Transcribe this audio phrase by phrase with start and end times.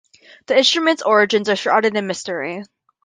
[0.47, 2.63] The instrument's origins are shrouded in mystery.